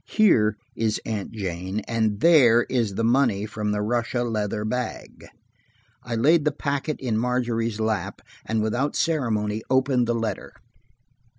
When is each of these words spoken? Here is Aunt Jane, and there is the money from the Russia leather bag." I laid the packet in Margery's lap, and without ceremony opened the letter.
Here 0.09 0.57
is 0.75 0.99
Aunt 1.05 1.29
Jane, 1.31 1.81
and 1.81 2.21
there 2.21 2.63
is 2.63 2.95
the 2.95 3.03
money 3.03 3.45
from 3.45 3.71
the 3.71 3.83
Russia 3.83 4.23
leather 4.23 4.65
bag." 4.65 5.27
I 6.01 6.15
laid 6.15 6.43
the 6.43 6.51
packet 6.51 6.99
in 6.99 7.19
Margery's 7.19 7.79
lap, 7.79 8.19
and 8.43 8.63
without 8.63 8.95
ceremony 8.95 9.61
opened 9.69 10.07
the 10.07 10.15
letter. 10.15 10.53